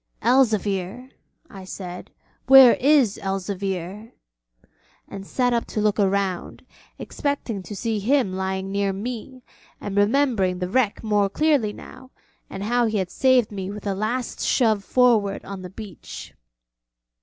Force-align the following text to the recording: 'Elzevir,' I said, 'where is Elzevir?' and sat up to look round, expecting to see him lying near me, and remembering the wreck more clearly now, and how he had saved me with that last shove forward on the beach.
'Elzevir,' 0.23 1.11
I 1.47 1.63
said, 1.63 2.09
'where 2.47 2.73
is 2.79 3.19
Elzevir?' 3.21 4.13
and 5.07 5.27
sat 5.27 5.53
up 5.53 5.65
to 5.67 5.79
look 5.79 5.99
round, 5.99 6.65
expecting 6.97 7.61
to 7.61 7.75
see 7.75 7.99
him 7.99 8.33
lying 8.33 8.71
near 8.71 8.93
me, 8.93 9.43
and 9.79 9.95
remembering 9.95 10.57
the 10.57 10.69
wreck 10.69 11.03
more 11.03 11.29
clearly 11.29 11.71
now, 11.71 12.09
and 12.49 12.63
how 12.63 12.87
he 12.87 12.97
had 12.97 13.11
saved 13.11 13.51
me 13.51 13.69
with 13.69 13.83
that 13.83 13.93
last 13.93 14.39
shove 14.43 14.83
forward 14.83 15.45
on 15.45 15.61
the 15.61 15.69
beach. 15.69 16.33